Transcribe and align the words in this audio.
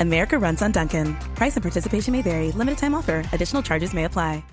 America 0.00 0.38
runs 0.38 0.62
on 0.62 0.72
Dunkin'. 0.72 1.16
Price 1.34 1.56
and 1.56 1.62
participation 1.62 2.12
may 2.12 2.22
vary. 2.22 2.52
Limited 2.52 2.78
time 2.78 2.94
offer. 2.94 3.24
Additional 3.32 3.62
charges 3.62 3.94
may 3.94 4.04
apply. 4.04 4.44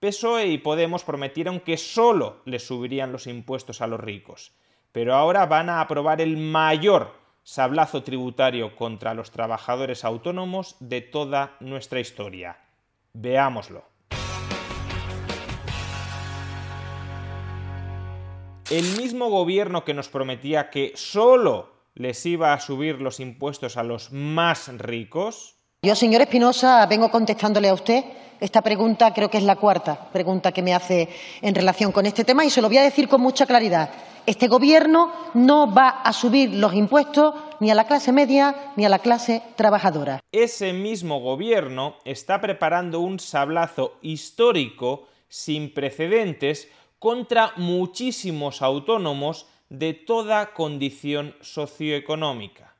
PSOE 0.00 0.48
y 0.48 0.58
Podemos 0.58 1.02
prometieron 1.02 1.60
que 1.60 1.78
solo 1.78 2.42
les 2.44 2.66
subirían 2.66 3.10
los 3.10 3.26
impuestos 3.26 3.80
a 3.80 3.86
los 3.86 3.98
ricos, 3.98 4.52
pero 4.92 5.14
ahora 5.14 5.46
van 5.46 5.70
a 5.70 5.80
aprobar 5.80 6.20
el 6.20 6.36
mayor 6.36 7.14
sablazo 7.42 8.02
tributario 8.02 8.76
contra 8.76 9.14
los 9.14 9.30
trabajadores 9.30 10.04
autónomos 10.04 10.76
de 10.80 11.00
toda 11.00 11.56
nuestra 11.60 12.00
historia. 12.00 12.58
Veámoslo. 13.14 13.84
El 18.70 18.96
mismo 18.96 19.30
gobierno 19.30 19.84
que 19.84 19.94
nos 19.94 20.08
prometía 20.08 20.68
que 20.68 20.92
solo 20.96 21.73
les 21.94 22.26
iba 22.26 22.52
a 22.52 22.60
subir 22.60 23.00
los 23.00 23.20
impuestos 23.20 23.76
a 23.76 23.82
los 23.82 24.10
más 24.10 24.68
ricos. 24.78 25.56
Yo, 25.82 25.94
señor 25.94 26.22
Espinosa, 26.22 26.84
vengo 26.86 27.10
contestándole 27.10 27.68
a 27.68 27.74
usted 27.74 28.04
esta 28.40 28.62
pregunta, 28.62 29.14
creo 29.14 29.30
que 29.30 29.38
es 29.38 29.44
la 29.44 29.56
cuarta 29.56 30.10
pregunta 30.12 30.52
que 30.52 30.62
me 30.62 30.74
hace 30.74 31.08
en 31.40 31.54
relación 31.54 31.92
con 31.92 32.04
este 32.04 32.24
tema 32.24 32.44
y 32.44 32.50
se 32.50 32.60
lo 32.60 32.68
voy 32.68 32.78
a 32.78 32.82
decir 32.82 33.08
con 33.08 33.20
mucha 33.20 33.46
claridad. 33.46 33.90
Este 34.26 34.48
Gobierno 34.48 35.12
no 35.34 35.72
va 35.72 35.88
a 35.88 36.12
subir 36.12 36.50
los 36.54 36.74
impuestos 36.74 37.34
ni 37.60 37.70
a 37.70 37.74
la 37.74 37.86
clase 37.86 38.10
media 38.10 38.72
ni 38.76 38.84
a 38.84 38.88
la 38.88 38.98
clase 38.98 39.42
trabajadora. 39.54 40.20
Ese 40.32 40.72
mismo 40.72 41.20
Gobierno 41.20 41.96
está 42.04 42.40
preparando 42.40 43.00
un 43.00 43.20
sablazo 43.20 43.98
histórico 44.02 45.06
sin 45.28 45.72
precedentes 45.72 46.68
contra 46.98 47.52
muchísimos 47.56 48.62
autónomos 48.62 49.46
de 49.68 49.94
toda 49.94 50.52
condición 50.52 51.34
socioeconómica. 51.40 52.74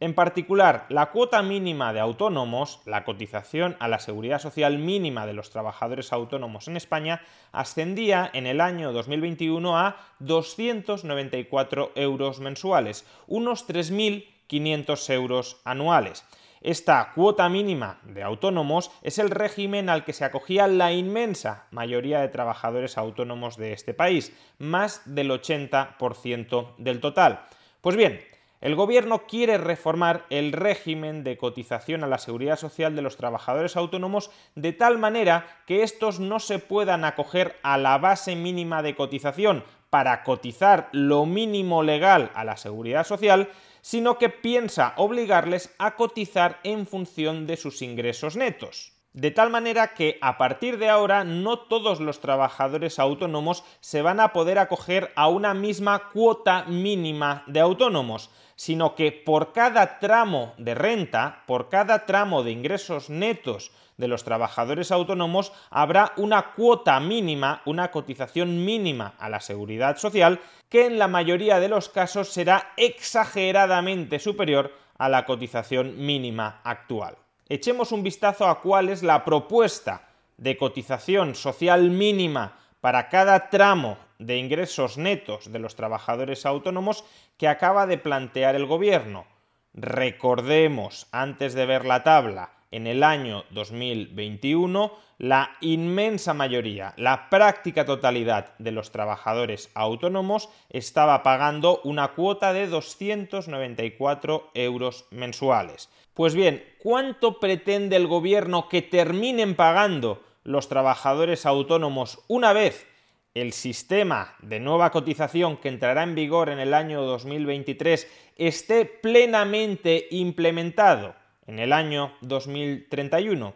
En 0.00 0.14
particular, 0.14 0.86
la 0.88 1.10
cuota 1.10 1.42
mínima 1.42 1.92
de 1.92 2.00
autónomos, 2.00 2.80
la 2.86 3.04
cotización 3.04 3.76
a 3.80 3.88
la 3.88 3.98
seguridad 3.98 4.38
social 4.38 4.78
mínima 4.78 5.26
de 5.26 5.34
los 5.34 5.50
trabajadores 5.50 6.14
autónomos 6.14 6.68
en 6.68 6.78
España, 6.78 7.20
ascendía 7.52 8.30
en 8.32 8.46
el 8.46 8.62
año 8.62 8.92
2021 8.92 9.78
a 9.78 9.96
294 10.20 11.92
euros 11.96 12.40
mensuales, 12.40 13.04
unos 13.26 13.68
3.500 13.68 15.10
euros 15.12 15.60
anuales. 15.64 16.24
Esta 16.60 17.12
cuota 17.14 17.48
mínima 17.48 18.00
de 18.02 18.22
autónomos 18.22 18.90
es 19.02 19.18
el 19.18 19.30
régimen 19.30 19.88
al 19.88 20.04
que 20.04 20.12
se 20.12 20.26
acogía 20.26 20.66
la 20.66 20.92
inmensa 20.92 21.64
mayoría 21.70 22.20
de 22.20 22.28
trabajadores 22.28 22.98
autónomos 22.98 23.56
de 23.56 23.72
este 23.72 23.94
país, 23.94 24.36
más 24.58 25.00
del 25.06 25.30
80% 25.30 26.74
del 26.76 27.00
total. 27.00 27.46
Pues 27.80 27.96
bien, 27.96 28.20
el 28.60 28.74
Gobierno 28.74 29.26
quiere 29.26 29.56
reformar 29.56 30.26
el 30.28 30.52
régimen 30.52 31.24
de 31.24 31.38
cotización 31.38 32.04
a 32.04 32.06
la 32.06 32.18
seguridad 32.18 32.58
social 32.58 32.94
de 32.94 33.00
los 33.00 33.16
trabajadores 33.16 33.74
autónomos 33.74 34.30
de 34.54 34.74
tal 34.74 34.98
manera 34.98 35.46
que 35.66 35.82
estos 35.82 36.20
no 36.20 36.40
se 36.40 36.58
puedan 36.58 37.06
acoger 37.06 37.56
a 37.62 37.78
la 37.78 37.96
base 37.96 38.36
mínima 38.36 38.82
de 38.82 38.94
cotización 38.94 39.64
para 39.88 40.22
cotizar 40.22 40.90
lo 40.92 41.24
mínimo 41.24 41.82
legal 41.82 42.30
a 42.34 42.44
la 42.44 42.58
seguridad 42.58 43.04
social, 43.06 43.48
sino 43.82 44.18
que 44.18 44.28
piensa 44.28 44.94
obligarles 44.96 45.74
a 45.78 45.96
cotizar 45.96 46.60
en 46.64 46.86
función 46.86 47.46
de 47.46 47.56
sus 47.56 47.82
ingresos 47.82 48.36
netos. 48.36 48.99
De 49.12 49.32
tal 49.32 49.50
manera 49.50 49.92
que 49.94 50.18
a 50.20 50.38
partir 50.38 50.78
de 50.78 50.88
ahora 50.88 51.24
no 51.24 51.58
todos 51.58 51.98
los 51.98 52.20
trabajadores 52.20 53.00
autónomos 53.00 53.64
se 53.80 54.02
van 54.02 54.20
a 54.20 54.32
poder 54.32 54.60
acoger 54.60 55.10
a 55.16 55.26
una 55.26 55.52
misma 55.52 56.10
cuota 56.10 56.64
mínima 56.66 57.42
de 57.48 57.58
autónomos, 57.58 58.30
sino 58.54 58.94
que 58.94 59.10
por 59.10 59.52
cada 59.52 59.98
tramo 59.98 60.54
de 60.58 60.76
renta, 60.76 61.42
por 61.46 61.68
cada 61.68 62.06
tramo 62.06 62.44
de 62.44 62.52
ingresos 62.52 63.10
netos 63.10 63.72
de 63.96 64.06
los 64.06 64.22
trabajadores 64.22 64.92
autónomos, 64.92 65.52
habrá 65.70 66.12
una 66.16 66.52
cuota 66.54 67.00
mínima, 67.00 67.62
una 67.66 67.90
cotización 67.90 68.64
mínima 68.64 69.14
a 69.18 69.28
la 69.28 69.40
seguridad 69.40 69.96
social, 69.96 70.38
que 70.68 70.86
en 70.86 71.00
la 71.00 71.08
mayoría 71.08 71.58
de 71.58 71.68
los 71.68 71.88
casos 71.88 72.28
será 72.28 72.74
exageradamente 72.76 74.20
superior 74.20 74.72
a 74.98 75.08
la 75.08 75.24
cotización 75.26 75.98
mínima 76.06 76.60
actual. 76.62 77.16
Echemos 77.50 77.90
un 77.90 78.04
vistazo 78.04 78.46
a 78.46 78.60
cuál 78.60 78.90
es 78.90 79.02
la 79.02 79.24
propuesta 79.24 80.08
de 80.36 80.56
cotización 80.56 81.34
social 81.34 81.90
mínima 81.90 82.56
para 82.80 83.08
cada 83.08 83.50
tramo 83.50 83.98
de 84.20 84.36
ingresos 84.36 84.96
netos 84.96 85.50
de 85.50 85.58
los 85.58 85.74
trabajadores 85.74 86.46
autónomos 86.46 87.04
que 87.36 87.48
acaba 87.48 87.86
de 87.86 87.98
plantear 87.98 88.54
el 88.54 88.66
Gobierno. 88.66 89.26
Recordemos, 89.74 91.08
antes 91.10 91.54
de 91.54 91.66
ver 91.66 91.86
la 91.86 92.04
tabla, 92.04 92.52
en 92.70 92.86
el 92.86 93.02
año 93.02 93.44
2021, 93.50 94.92
la 95.18 95.50
inmensa 95.60 96.32
mayoría, 96.34 96.94
la 96.96 97.28
práctica 97.28 97.84
totalidad 97.84 98.56
de 98.58 98.70
los 98.70 98.90
trabajadores 98.90 99.70
autónomos 99.74 100.48
estaba 100.70 101.22
pagando 101.22 101.80
una 101.84 102.08
cuota 102.08 102.52
de 102.52 102.68
294 102.68 104.50
euros 104.54 105.06
mensuales. 105.10 105.90
Pues 106.14 106.34
bien, 106.34 106.64
¿cuánto 106.78 107.38
pretende 107.38 107.96
el 107.96 108.06
gobierno 108.06 108.68
que 108.68 108.82
terminen 108.82 109.56
pagando 109.56 110.22
los 110.44 110.68
trabajadores 110.68 111.44
autónomos 111.44 112.22
una 112.28 112.52
vez 112.52 112.86
el 113.34 113.52
sistema 113.52 114.34
de 114.40 114.58
nueva 114.58 114.90
cotización 114.90 115.56
que 115.56 115.68
entrará 115.68 116.02
en 116.02 116.14
vigor 116.14 116.48
en 116.48 116.58
el 116.58 116.74
año 116.74 117.02
2023 117.02 118.08
esté 118.36 118.84
plenamente 118.86 120.08
implementado 120.10 121.14
en 121.50 121.58
el 121.58 121.72
año 121.72 122.12
2031? 122.20 123.54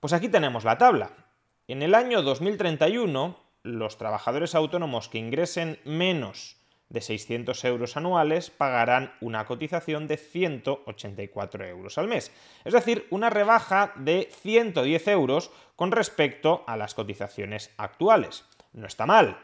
Pues 0.00 0.14
aquí 0.14 0.30
tenemos 0.30 0.64
la 0.64 0.78
tabla. 0.78 1.10
En 1.68 1.82
el 1.82 1.94
año 1.94 2.22
2031, 2.22 3.36
los 3.62 3.98
trabajadores 3.98 4.54
autónomos 4.54 5.10
que 5.10 5.18
ingresen 5.18 5.78
menos 5.84 6.56
de 6.88 7.02
600 7.02 7.64
euros 7.66 7.98
anuales 7.98 8.48
pagarán 8.48 9.12
una 9.20 9.44
cotización 9.44 10.08
de 10.08 10.16
184 10.16 11.66
euros 11.66 11.98
al 11.98 12.08
mes. 12.08 12.32
Es 12.64 12.72
decir, 12.72 13.06
una 13.10 13.28
rebaja 13.28 13.92
de 13.96 14.30
110 14.32 15.08
euros 15.08 15.50
con 15.76 15.92
respecto 15.92 16.64
a 16.66 16.78
las 16.78 16.94
cotizaciones 16.94 17.72
actuales 17.76 18.46
no 18.72 18.86
está 18.86 19.04
mal. 19.04 19.38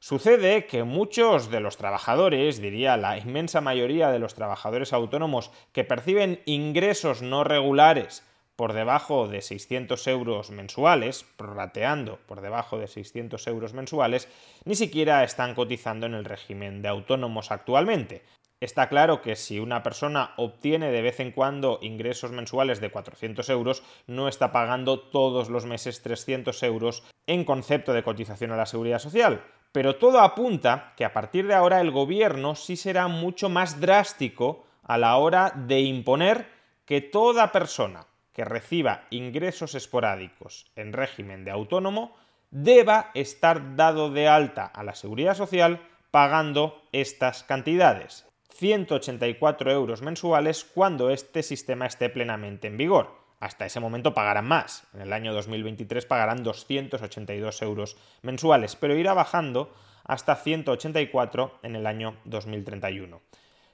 Sucede 0.00 0.66
que 0.66 0.84
muchos 0.84 1.50
de 1.50 1.58
los 1.58 1.76
trabajadores, 1.76 2.60
diría 2.60 2.96
la 2.96 3.18
inmensa 3.18 3.60
mayoría 3.60 4.10
de 4.10 4.20
los 4.20 4.34
trabajadores 4.34 4.92
autónomos 4.92 5.50
que 5.72 5.82
perciben 5.82 6.40
ingresos 6.46 7.20
no 7.20 7.42
regulares 7.42 8.24
por 8.54 8.74
debajo 8.74 9.26
de 9.26 9.42
600 9.42 10.06
euros 10.06 10.50
mensuales, 10.50 11.24
prorrateando 11.36 12.20
por 12.26 12.42
debajo 12.42 12.78
de 12.78 12.86
600 12.86 13.44
euros 13.48 13.72
mensuales, 13.72 14.28
ni 14.64 14.76
siquiera 14.76 15.24
están 15.24 15.56
cotizando 15.56 16.06
en 16.06 16.14
el 16.14 16.24
régimen 16.24 16.80
de 16.80 16.88
autónomos 16.88 17.50
actualmente. 17.50 18.22
Está 18.60 18.88
claro 18.88 19.20
que 19.20 19.34
si 19.34 19.58
una 19.58 19.82
persona 19.82 20.32
obtiene 20.36 20.90
de 20.92 21.02
vez 21.02 21.18
en 21.18 21.32
cuando 21.32 21.78
ingresos 21.82 22.30
mensuales 22.30 22.80
de 22.80 22.90
400 22.90 23.48
euros, 23.50 23.82
no 24.06 24.28
está 24.28 24.52
pagando 24.52 25.00
todos 25.00 25.48
los 25.48 25.66
meses 25.66 26.02
300 26.02 26.60
euros 26.62 27.04
en 27.26 27.44
concepto 27.44 27.92
de 27.92 28.02
cotización 28.02 28.52
a 28.52 28.56
la 28.56 28.66
seguridad 28.66 28.98
social. 29.00 29.44
Pero 29.72 29.96
todo 29.96 30.20
apunta 30.20 30.94
que 30.96 31.04
a 31.04 31.12
partir 31.12 31.46
de 31.46 31.54
ahora 31.54 31.80
el 31.80 31.90
gobierno 31.90 32.54
sí 32.54 32.76
será 32.76 33.08
mucho 33.08 33.48
más 33.48 33.80
drástico 33.80 34.64
a 34.82 34.98
la 34.98 35.16
hora 35.16 35.52
de 35.54 35.80
imponer 35.80 36.48
que 36.84 37.00
toda 37.00 37.52
persona 37.52 38.06
que 38.32 38.44
reciba 38.44 39.04
ingresos 39.10 39.74
esporádicos 39.74 40.70
en 40.76 40.92
régimen 40.92 41.44
de 41.44 41.50
autónomo 41.50 42.16
deba 42.50 43.10
estar 43.14 43.76
dado 43.76 44.10
de 44.10 44.28
alta 44.28 44.64
a 44.64 44.82
la 44.82 44.94
seguridad 44.94 45.34
social 45.34 45.80
pagando 46.10 46.82
estas 46.92 47.42
cantidades. 47.42 48.26
184 48.54 49.70
euros 49.70 50.02
mensuales 50.02 50.64
cuando 50.64 51.10
este 51.10 51.42
sistema 51.42 51.86
esté 51.86 52.08
plenamente 52.08 52.68
en 52.68 52.76
vigor. 52.76 53.27
Hasta 53.40 53.66
ese 53.66 53.80
momento 53.80 54.14
pagarán 54.14 54.46
más. 54.46 54.84
En 54.94 55.00
el 55.00 55.12
año 55.12 55.32
2023 55.32 56.06
pagarán 56.06 56.42
282 56.42 57.62
euros 57.62 57.96
mensuales, 58.22 58.76
pero 58.76 58.96
irá 58.96 59.14
bajando 59.14 59.72
hasta 60.04 60.36
184 60.36 61.60
en 61.62 61.76
el 61.76 61.86
año 61.86 62.16
2031. 62.24 63.20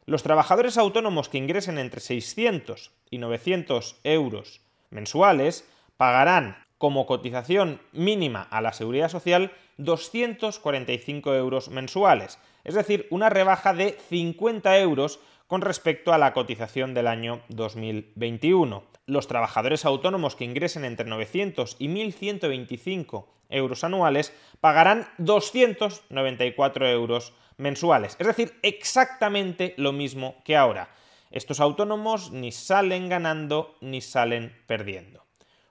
Los 0.07 0.23
trabajadores 0.23 0.77
autónomos 0.77 1.31
que 1.31 1.39
ingresen 1.39 1.79
entre 1.79 2.01
600 2.01 2.93
y 3.11 3.19
900 3.19 4.01
euros 4.05 4.61
mensuales 4.91 5.67
pagarán 5.97 6.59
como 6.77 7.07
cotización 7.07 7.81
mínima 7.93 8.43
a 8.43 8.61
la 8.61 8.75
seguridad 8.75 9.09
social 9.09 9.53
245 9.79 11.35
euros 11.35 11.71
mensuales, 11.71 12.39
es 12.65 12.75
decir, 12.75 13.07
una 13.11 13.31
rebaja 13.31 13.73
de 13.73 13.97
50 14.09 14.79
euros 14.79 15.21
con 15.47 15.63
respecto 15.63 16.13
a 16.13 16.19
la 16.19 16.33
cotización 16.33 16.93
del 16.93 17.07
año 17.07 17.41
2021. 17.49 18.85
Los 19.07 19.27
trabajadores 19.27 19.85
autónomos 19.85 20.35
que 20.35 20.45
ingresen 20.45 20.85
entre 20.85 21.07
900 21.07 21.77
y 21.79 21.89
1.125 21.89 23.27
euros 23.51 23.85
anuales 23.85 24.33
pagarán 24.61 25.07
294 25.19 26.89
euros 26.89 27.35
mensuales, 27.59 28.17
es 28.19 28.27
decir, 28.27 28.59
exactamente 28.63 29.75
lo 29.77 29.93
mismo 29.93 30.43
que 30.45 30.57
ahora. 30.57 30.89
Estos 31.31 31.61
autónomos 31.61 32.31
ni 32.31 32.53
salen 32.53 33.09
ganando 33.09 33.77
ni 33.81 34.01
salen 34.01 34.57
perdiendo. 34.67 35.25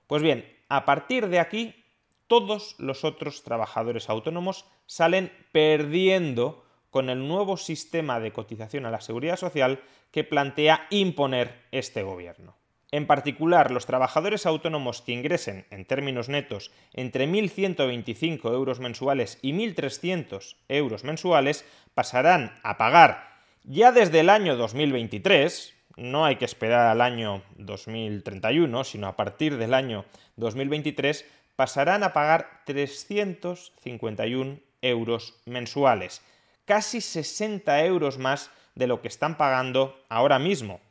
Pues 0.08 0.22
bien, 0.22 0.46
a 0.70 0.86
partir 0.86 1.28
de 1.30 1.40
aquí, 1.40 1.84
todos 2.28 2.76
los 2.78 3.04
otros 3.04 3.44
trabajadores 3.44 4.10
autónomos 4.10 4.66
salen 4.86 5.32
perdiendo 5.52 6.64
con 6.90 7.10
el 7.10 7.28
nuevo 7.28 7.58
sistema 7.58 8.20
de 8.20 8.32
cotización 8.32 8.86
a 8.86 8.92
la 8.92 9.02
seguridad 9.02 9.38
social 9.38 9.82
que 10.12 10.24
plantea 10.24 10.86
imponer 10.92 11.64
este 11.72 12.04
gobierno. 12.04 12.56
En 12.94 13.08
particular, 13.08 13.72
los 13.72 13.88
trabajadores 13.88 14.46
autónomos 14.46 15.02
que 15.02 15.14
ingresen 15.14 15.66
en 15.72 15.84
términos 15.84 16.30
netos 16.30 16.72
entre 16.94 17.28
1.125 17.28 18.54
euros 18.54 18.80
mensuales 18.80 19.40
y 19.42 19.52
1.300 19.54 20.58
euros 20.70 21.04
mensuales 21.04 21.66
pasarán 21.96 22.54
a 22.62 22.78
pagar 22.78 23.34
ya 23.66 23.94
desde 23.94 24.20
el 24.20 24.30
año 24.30 24.58
2023, 24.58 25.74
no 25.96 26.26
hay 26.26 26.36
que 26.36 26.44
esperar 26.44 26.88
al 26.88 27.00
año 27.00 27.44
2031, 27.56 28.84
sino 28.84 29.08
a 29.08 29.16
partir 29.16 29.58
del 29.58 29.74
año 29.74 30.04
2023, 30.36 31.26
pasarán 31.56 32.04
a 32.04 32.12
pagar 32.12 32.62
351 32.66 34.60
euros 34.82 35.36
mensuales, 35.46 36.22
casi 36.66 37.00
60 37.00 37.86
euros 37.86 38.18
más 38.18 38.52
de 38.76 38.88
lo 38.88 39.02
que 39.02 39.08
están 39.08 39.38
pagando 39.38 39.98
ahora 40.10 40.40
mismo. 40.40 40.82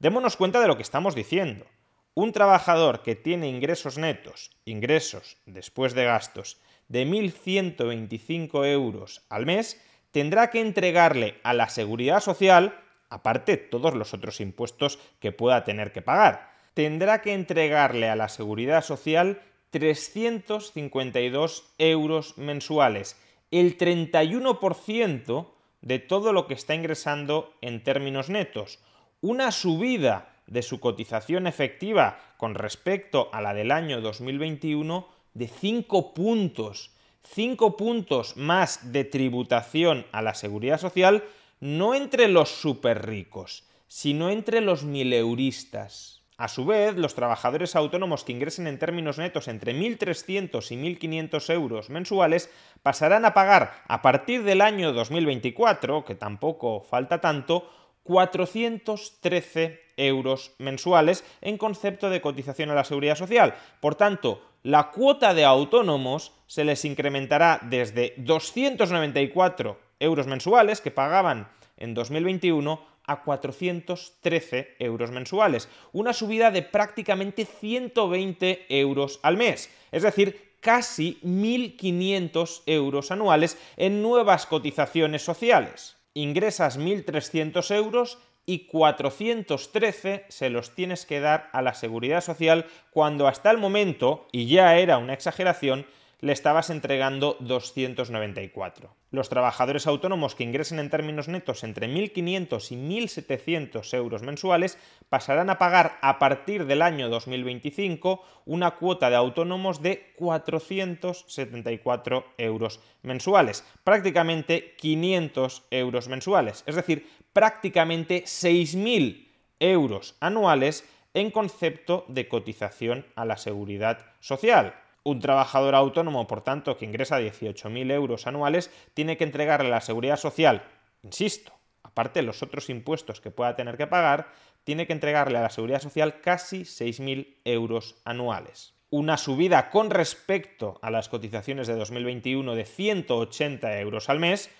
Démonos 0.00 0.36
cuenta 0.38 0.60
de 0.60 0.66
lo 0.66 0.76
que 0.76 0.82
estamos 0.82 1.14
diciendo. 1.14 1.66
Un 2.14 2.32
trabajador 2.32 3.02
que 3.02 3.14
tiene 3.14 3.50
ingresos 3.50 3.98
netos, 3.98 4.50
ingresos 4.64 5.36
después 5.44 5.92
de 5.92 6.06
gastos, 6.06 6.58
de 6.88 7.06
1.125 7.06 8.66
euros 8.66 9.26
al 9.28 9.44
mes, 9.44 9.78
tendrá 10.10 10.48
que 10.48 10.62
entregarle 10.62 11.38
a 11.42 11.52
la 11.52 11.68
seguridad 11.68 12.20
social 12.20 12.80
aparte 13.10 13.58
todos 13.58 13.94
los 13.94 14.14
otros 14.14 14.40
impuestos 14.40 14.98
que 15.20 15.32
pueda 15.32 15.64
tener 15.64 15.92
que 15.92 16.00
pagar. 16.00 16.50
Tendrá 16.72 17.20
que 17.20 17.34
entregarle 17.34 18.08
a 18.08 18.16
la 18.16 18.30
seguridad 18.30 18.82
social 18.82 19.42
352 19.68 21.74
euros 21.76 22.38
mensuales, 22.38 23.20
el 23.50 23.76
31% 23.76 25.50
de 25.82 25.98
todo 25.98 26.32
lo 26.32 26.46
que 26.46 26.54
está 26.54 26.74
ingresando 26.74 27.52
en 27.60 27.84
términos 27.84 28.30
netos. 28.30 28.78
Una 29.22 29.52
subida 29.52 30.32
de 30.46 30.62
su 30.62 30.80
cotización 30.80 31.46
efectiva 31.46 32.18
con 32.38 32.54
respecto 32.54 33.28
a 33.34 33.42
la 33.42 33.52
del 33.52 33.70
año 33.70 34.00
2021 34.00 35.06
de 35.34 35.46
5 35.46 36.14
puntos. 36.14 36.92
5 37.24 37.76
puntos 37.76 38.38
más 38.38 38.92
de 38.92 39.04
tributación 39.04 40.06
a 40.12 40.22
la 40.22 40.32
seguridad 40.32 40.80
social 40.80 41.22
no 41.60 41.94
entre 41.94 42.28
los 42.28 42.48
súper 42.48 43.06
ricos, 43.06 43.64
sino 43.88 44.30
entre 44.30 44.62
los 44.62 44.84
mileuristas. 44.84 46.22
A 46.38 46.48
su 46.48 46.64
vez, 46.64 46.96
los 46.96 47.14
trabajadores 47.14 47.76
autónomos 47.76 48.24
que 48.24 48.32
ingresen 48.32 48.66
en 48.66 48.78
términos 48.78 49.18
netos 49.18 49.48
entre 49.48 49.74
1.300 49.74 50.70
y 50.70 50.96
1.500 50.96 51.52
euros 51.52 51.90
mensuales 51.90 52.48
pasarán 52.82 53.26
a 53.26 53.34
pagar 53.34 53.82
a 53.86 54.00
partir 54.00 54.44
del 54.44 54.62
año 54.62 54.94
2024, 54.94 56.06
que 56.06 56.14
tampoco 56.14 56.80
falta 56.80 57.20
tanto, 57.20 57.68
413 58.10 59.80
euros 59.96 60.50
mensuales 60.58 61.22
en 61.42 61.56
concepto 61.56 62.10
de 62.10 62.20
cotización 62.20 62.68
a 62.70 62.74
la 62.74 62.82
seguridad 62.82 63.14
social. 63.14 63.54
Por 63.78 63.94
tanto, 63.94 64.42
la 64.64 64.90
cuota 64.90 65.32
de 65.32 65.44
autónomos 65.44 66.32
se 66.48 66.64
les 66.64 66.84
incrementará 66.84 67.60
desde 67.62 68.14
294 68.16 69.78
euros 70.00 70.26
mensuales 70.26 70.80
que 70.80 70.90
pagaban 70.90 71.50
en 71.76 71.94
2021 71.94 72.84
a 73.06 73.22
413 73.22 74.74
euros 74.80 75.12
mensuales, 75.12 75.68
una 75.92 76.12
subida 76.12 76.50
de 76.50 76.62
prácticamente 76.62 77.44
120 77.44 78.66
euros 78.70 79.20
al 79.22 79.36
mes, 79.36 79.70
es 79.92 80.02
decir, 80.02 80.56
casi 80.58 81.20
1.500 81.22 82.62
euros 82.66 83.12
anuales 83.12 83.56
en 83.76 84.02
nuevas 84.02 84.46
cotizaciones 84.46 85.22
sociales. 85.22 85.99
Ingresas 86.20 86.78
1.300 86.78 87.74
euros 87.74 88.18
y 88.44 88.66
413 88.66 90.26
se 90.28 90.50
los 90.50 90.74
tienes 90.74 91.06
que 91.06 91.18
dar 91.18 91.48
a 91.54 91.62
la 91.62 91.72
seguridad 91.72 92.20
social 92.20 92.66
cuando 92.90 93.26
hasta 93.26 93.50
el 93.50 93.56
momento, 93.56 94.26
y 94.30 94.46
ya 94.46 94.76
era 94.76 94.98
una 94.98 95.14
exageración, 95.14 95.86
le 96.20 96.34
estabas 96.34 96.68
entregando 96.68 97.38
294. 97.40 98.94
Los 99.12 99.28
trabajadores 99.28 99.88
autónomos 99.88 100.36
que 100.36 100.44
ingresen 100.44 100.78
en 100.78 100.88
términos 100.88 101.26
netos 101.26 101.64
entre 101.64 101.88
1.500 101.88 102.70
y 102.70 102.76
1.700 102.76 103.92
euros 103.94 104.22
mensuales 104.22 104.78
pasarán 105.08 105.50
a 105.50 105.58
pagar 105.58 105.98
a 106.00 106.20
partir 106.20 106.64
del 106.66 106.80
año 106.80 107.08
2025 107.08 108.22
una 108.46 108.76
cuota 108.76 109.10
de 109.10 109.16
autónomos 109.16 109.82
de 109.82 110.12
474 110.16 112.24
euros 112.38 112.78
mensuales, 113.02 113.64
prácticamente 113.82 114.76
500 114.76 115.64
euros 115.72 116.06
mensuales, 116.06 116.62
es 116.66 116.76
decir, 116.76 117.10
prácticamente 117.32 118.22
6.000 118.22 119.26
euros 119.58 120.14
anuales 120.20 120.88
en 121.14 121.32
concepto 121.32 122.04
de 122.06 122.28
cotización 122.28 123.04
a 123.16 123.24
la 123.24 123.36
seguridad 123.36 124.06
social. 124.20 124.72
Un 125.02 125.20
trabajador 125.20 125.74
autónomo, 125.74 126.26
por 126.26 126.42
tanto, 126.42 126.76
que 126.76 126.84
ingresa 126.84 127.20
18.000 127.20 127.90
euros 127.92 128.26
anuales, 128.26 128.70
tiene 128.94 129.16
que 129.16 129.24
entregarle 129.24 129.68
a 129.68 129.72
la 129.72 129.80
seguridad 129.80 130.16
social, 130.16 130.62
insisto, 131.02 131.52
aparte 131.82 132.20
de 132.20 132.26
los 132.26 132.42
otros 132.42 132.68
impuestos 132.68 133.20
que 133.20 133.30
pueda 133.30 133.56
tener 133.56 133.76
que 133.76 133.86
pagar, 133.86 134.28
tiene 134.64 134.86
que 134.86 134.92
entregarle 134.92 135.38
a 135.38 135.42
la 135.42 135.50
seguridad 135.50 135.80
social 135.80 136.20
casi 136.20 136.60
6.000 136.60 137.38
euros 137.44 137.96
anuales. 138.04 138.74
Una 138.90 139.16
subida 139.16 139.70
con 139.70 139.90
respecto 139.90 140.78
a 140.82 140.90
las 140.90 141.08
cotizaciones 141.08 141.66
de 141.66 141.76
2021 141.76 142.54
de 142.54 142.64
180 142.64 143.78
euros 143.78 144.08
al 144.08 144.18
mes, 144.18 144.50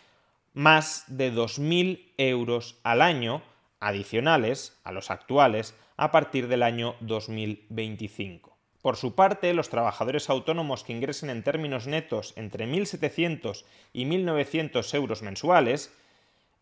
más 0.53 1.05
de 1.09 1.33
2.000 1.33 2.13
euros 2.17 2.79
al 2.83 3.03
año 3.03 3.43
adicionales 3.81 4.79
a 4.85 4.93
los 4.93 5.11
actuales 5.11 5.75
a 5.97 6.11
partir 6.11 6.49
del 6.49 6.63
año 6.63 6.95
2025. 7.01 8.60
Por 8.83 8.97
su 8.97 9.15
parte, 9.15 9.53
los 9.53 9.69
trabajadores 9.69 10.31
autónomos 10.31 10.85
que 10.85 10.93
ingresen 10.93 11.29
en 11.31 11.43
términos 11.43 11.87
netos 11.87 12.33
entre 12.37 12.67
1.700 12.67 13.65
y 13.93 14.07
1.900 14.07 14.95
euros 14.95 15.23
mensuales, 15.23 15.93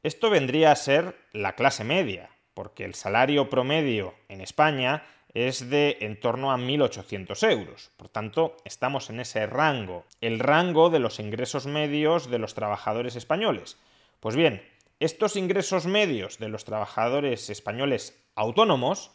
esto 0.02 0.30
vendría 0.30 0.72
a 0.72 0.76
ser 0.76 1.16
la 1.32 1.54
clase 1.54 1.84
media, 1.84 2.30
porque 2.54 2.84
el 2.84 2.94
salario 2.94 3.48
promedio 3.48 4.14
en 4.28 4.40
España 4.40 5.04
es 5.34 5.70
de 5.70 5.98
en 6.00 6.18
torno 6.18 6.50
a 6.50 6.56
1.800 6.56 7.50
euros. 7.50 7.90
Por 7.96 8.08
tanto, 8.08 8.56
estamos 8.64 9.10
en 9.10 9.20
ese 9.20 9.46
rango, 9.46 10.04
el 10.20 10.40
rango 10.40 10.90
de 10.90 10.98
los 10.98 11.20
ingresos 11.20 11.66
medios 11.66 12.30
de 12.30 12.38
los 12.38 12.54
trabajadores 12.54 13.14
españoles. 13.14 13.78
Pues 14.20 14.34
bien, 14.34 14.62
Estos 15.00 15.37
ingresos 15.37 15.87
medios 15.87 16.38
de 16.38 16.48
los 16.48 16.64
trabajadores 16.64 17.50
españoles 17.50 18.20
autónomos 18.34 19.12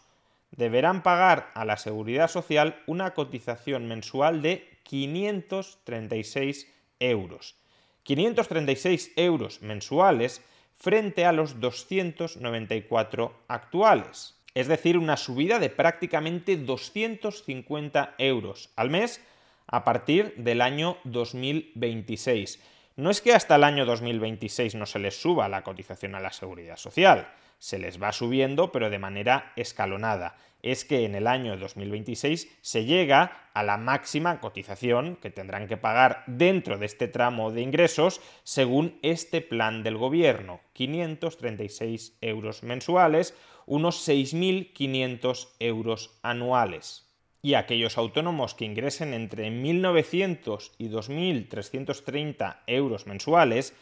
deberán 0.55 1.03
pagar 1.03 1.51
a 1.55 1.65
la 1.65 1.77
seguridad 1.77 2.29
social 2.29 2.81
una 2.88 3.13
cotización 3.13 3.88
mensual 3.88 4.41
de 4.41 4.67
536 4.83 6.72
euros. 7.00 7.55
536 8.03 9.13
euros 9.15 9.62
mensuales 9.62 10.41
frente 10.75 11.25
a 11.25 11.31
los 11.31 11.60
294 11.60 13.43
actuales. 13.48 14.36
Es 14.53 14.67
decir, 14.67 14.98
una 14.98 15.17
subida 15.17 15.57
de 15.60 15.69
prácticamente 15.69 16.57
250 16.57 18.15
euros 18.17 18.69
al 18.75 18.89
mes 18.89 19.22
a 19.65 19.83
partir 19.83 20.36
del 20.38 20.62
año 20.62 20.98
2026. 21.05 22.62
No 22.95 23.09
es 23.09 23.21
que 23.21 23.33
hasta 23.33 23.55
el 23.55 23.63
año 23.63 23.85
2026 23.85 24.75
no 24.75 24.85
se 24.85 25.00
les 25.00 25.19
suba 25.19 25.50
la 25.50 25.63
cotización 25.63 26.13
a 26.13 26.19
la 26.19 26.31
seguridad 26.31 26.77
social, 26.77 27.27
se 27.57 27.79
les 27.79 28.00
va 28.00 28.12
subiendo 28.12 28.71
pero 28.71 28.91
de 28.91 29.00
manera 29.00 29.51
escalonada. 29.55 30.35
Es 30.62 30.85
que 30.85 31.03
en 31.03 31.15
el 31.15 31.25
año 31.25 31.57
2026 31.57 32.47
se 32.62 32.85
llega 32.85 33.50
a 33.55 33.63
la 33.63 33.77
máxima 33.77 34.39
cotización 34.39 35.15
que 35.15 35.31
tendrán 35.31 35.67
que 35.67 35.75
pagar 35.75 36.23
dentro 36.27 36.77
de 36.77 36.85
este 36.85 37.07
tramo 37.07 37.51
de 37.51 37.62
ingresos 37.62 38.21
según 38.43 39.00
este 39.01 39.41
plan 39.41 39.81
del 39.81 39.97
gobierno, 39.97 40.62
536 40.73 42.17
euros 42.21 42.62
mensuales, 42.62 43.33
unos 43.65 44.07
6.500 44.07 45.47
euros 45.59 46.19
anuales 46.21 47.12
y 47.45 47.55
aquellos 47.55 47.97
autónomos 47.97 48.55
que 48.55 48.63
ingresen 48.63 49.13
entre 49.13 49.51
1.900 49.51 50.71
y 50.77 50.88
2.330 50.88 52.62
euros 52.67 53.05
mensuales, 53.05 53.75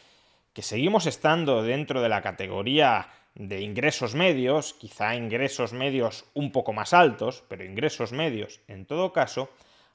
que 0.52 0.62
seguimos 0.62 1.06
estando 1.06 1.62
dentro 1.62 2.02
de 2.02 2.08
la 2.08 2.22
categoría 2.22 3.08
de 3.36 3.60
ingresos 3.60 4.16
medios, 4.16 4.74
quizá 4.74 5.14
ingresos 5.14 5.72
medios 5.72 6.24
un 6.34 6.50
poco 6.50 6.72
más 6.72 6.92
altos, 6.92 7.44
pero 7.48 7.64
ingresos 7.64 8.12
medios 8.12 8.60
en 8.66 8.84
todo 8.84 9.12
caso, 9.12 9.48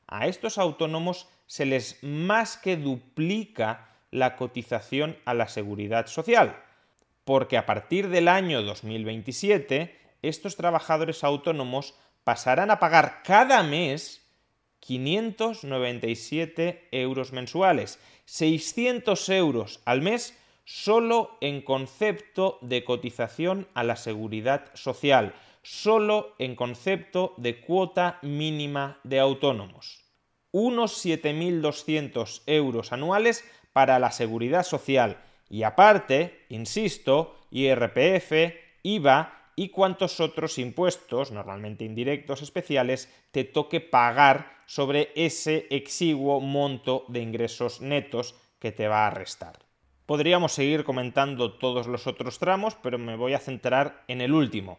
a 0.08 0.28
estos 0.28 0.58
autónomos 0.58 1.28
se 1.46 1.66
les 1.66 2.02
más 2.02 2.56
que 2.56 2.78
duplica 2.78 3.90
la 4.12 4.38
cotización 4.38 5.18
a 5.26 5.34
la 5.34 5.50
seguridad 5.50 6.08
social, 6.08 6.56
porque 7.26 7.58
a 7.58 7.66
partir 7.66 8.08
del 8.08 8.30
año 8.30 8.64
2027 8.64 10.00
estos 10.22 10.56
trabajadores 10.56 11.26
autónomos 11.26 11.96
pasarán 12.28 12.70
a 12.72 12.78
pagar 12.78 13.24
cada 13.24 13.64
mes 13.64 14.22
597 14.82 16.90
euros 16.92 17.32
mensuales, 17.32 18.00
600 18.26 19.30
euros 19.30 19.80
al 19.86 20.02
mes 20.02 20.38
solo 20.66 21.38
en 21.40 21.62
concepto 21.62 22.58
de 22.60 22.84
cotización 22.84 23.70
a 23.74 23.86
la 23.86 23.96
seguridad 23.96 24.66
social, 24.74 25.36
solo 25.62 26.36
en 26.38 26.58
concepto 26.58 27.34
de 27.38 27.62
cuota 27.62 28.20
mínima 28.22 29.00
de 29.06 29.22
autónomos. 29.22 30.04
Unos 30.52 31.06
7.200 31.06 32.42
euros 32.46 32.92
anuales 32.92 33.46
para 33.72 34.00
la 34.00 34.12
seguridad 34.12 34.64
social. 34.64 35.24
Y 35.50 35.64
aparte, 35.64 36.46
insisto, 36.50 37.38
IRPF, 37.52 38.34
IVA 38.84 39.37
y 39.60 39.70
cuántos 39.70 40.20
otros 40.20 40.60
impuestos, 40.60 41.32
normalmente 41.32 41.84
indirectos 41.84 42.44
especiales, 42.44 43.12
te 43.32 43.44
toque 43.44 43.82
pagar 43.82 44.56
sobre 44.68 45.12
ese 45.16 45.66
exiguo 45.72 46.40
monto 46.40 47.06
de 47.08 47.22
ingresos 47.22 47.82
netos 47.82 48.36
que 48.60 48.72
te 48.72 48.88
va 48.88 49.08
a 49.08 49.10
restar. 49.10 49.58
Podríamos 50.06 50.54
seguir 50.54 50.84
comentando 50.84 51.54
todos 51.54 51.88
los 51.88 52.06
otros 52.06 52.38
tramos, 52.38 52.76
pero 52.76 53.00
me 53.00 53.16
voy 53.16 53.34
a 53.34 53.40
centrar 53.40 54.04
en 54.08 54.22
el 54.22 54.32
último, 54.32 54.78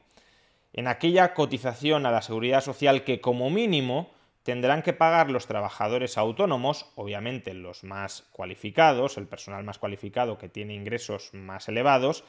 en 0.73 0.87
aquella 0.87 1.35
cotización 1.35 2.07
a 2.07 2.13
la 2.13 2.23
seguridad 2.23 2.63
social 2.63 3.03
que 3.03 3.21
como 3.21 3.51
mínimo 3.51 4.13
tendrán 4.45 4.83
que 4.83 4.93
pagar 4.93 5.29
los 5.29 5.49
trabajadores 5.49 6.17
autónomos, 6.17 6.87
obviamente 6.95 7.53
los 7.53 7.83
más 7.83 8.29
cualificados, 8.31 9.19
el 9.19 9.27
personal 9.27 9.65
más 9.65 9.79
cualificado 9.79 10.39
que 10.39 10.49
tiene 10.49 10.75
ingresos 10.75 11.31
más 11.35 11.69
elevados, 11.69 12.23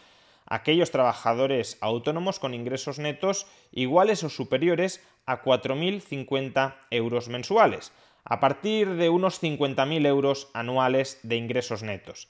aquellos 0.50 0.91
trabajadores 0.91 1.77
autónomos 1.79 2.39
con 2.39 2.53
ingresos 2.53 3.00
netos 3.00 3.48
iguales 3.72 4.24
o 4.24 4.29
superiores 4.29 5.06
a 5.25 5.44
4.050 5.44 6.75
euros 6.89 7.29
mensuales, 7.29 7.94
a 8.25 8.39
partir 8.39 8.96
de 8.96 9.10
unos 9.10 9.41
50.000 9.41 10.06
euros 10.06 10.50
anuales 10.53 11.20
de 11.24 11.38
ingresos 11.38 11.84
netos. 11.84 12.27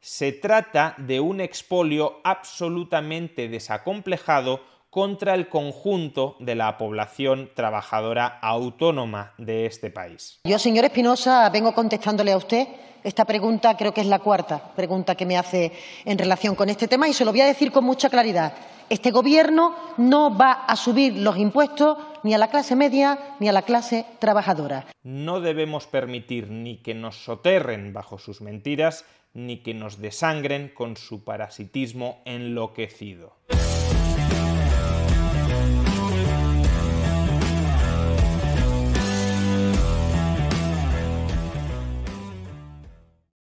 Se 0.00 0.32
trata 0.32 0.94
de 0.98 1.20
un 1.20 1.40
expolio 1.40 2.20
absolutamente 2.24 3.48
desacomplejado 3.48 4.60
contra 4.90 5.34
el 5.34 5.48
conjunto 5.48 6.36
de 6.38 6.54
la 6.54 6.78
población 6.78 7.50
trabajadora 7.54 8.38
autónoma 8.40 9.34
de 9.38 9.66
este 9.66 9.90
país. 9.90 10.40
Yo, 10.44 10.58
señor 10.58 10.84
Espinosa, 10.84 11.48
vengo 11.50 11.74
contestándole 11.74 12.30
a 12.30 12.36
usted 12.36 12.68
esta 13.02 13.24
pregunta, 13.24 13.76
creo 13.76 13.92
que 13.92 14.00
es 14.00 14.06
la 14.06 14.20
cuarta 14.20 14.72
pregunta 14.76 15.14
que 15.14 15.26
me 15.26 15.36
hace 15.36 15.72
en 16.04 16.16
relación 16.16 16.54
con 16.54 16.68
este 16.68 16.86
tema 16.86 17.08
y 17.08 17.12
se 17.12 17.24
lo 17.24 17.32
voy 17.32 17.40
a 17.40 17.46
decir 17.46 17.72
con 17.72 17.84
mucha 17.84 18.08
claridad. 18.08 18.54
Este 18.90 19.10
Gobierno 19.10 19.74
no 19.96 20.36
va 20.36 20.52
a 20.52 20.76
subir 20.76 21.16
los 21.16 21.38
impuestos 21.38 21.96
ni 22.22 22.34
a 22.34 22.38
la 22.38 22.48
clase 22.48 22.76
media 22.76 23.36
ni 23.40 23.48
a 23.48 23.52
la 23.52 23.62
clase 23.62 24.04
trabajadora. 24.18 24.86
No 25.02 25.40
debemos 25.40 25.86
permitir 25.86 26.50
ni 26.50 26.76
que 26.76 26.94
nos 26.94 27.24
soterren 27.24 27.92
bajo 27.92 28.18
sus 28.18 28.40
mentiras 28.40 29.04
ni 29.32 29.58
que 29.58 29.74
nos 29.74 30.00
desangren 30.00 30.68
con 30.68 30.96
su 30.96 31.24
parasitismo 31.24 32.20
enloquecido. 32.24 33.36